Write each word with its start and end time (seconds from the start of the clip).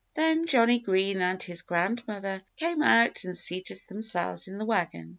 Then 0.15 0.47
Johnnie 0.47 0.79
Green 0.79 1.21
and 1.21 1.43
his 1.43 1.61
grandmother 1.61 2.41
came 2.57 2.81
out 2.81 3.23
and 3.23 3.37
seated 3.37 3.79
themselves 3.87 4.47
in 4.47 4.57
the 4.57 4.65
wagon. 4.65 5.09